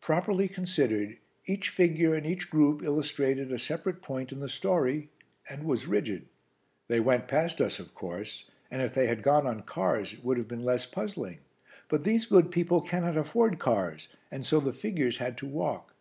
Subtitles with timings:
[0.00, 5.10] "Properly considered, each figure and each group illustrated a separate point in the story,
[5.48, 6.28] and was rigid.
[6.86, 10.38] They went past us, of course; and if they had gone on cars it would
[10.38, 11.38] have been less puzzling;
[11.88, 15.92] but these good people cannot afford cars and so the figures had to walk.